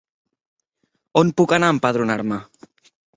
[1.21, 2.41] On puc anar a empadronar-me?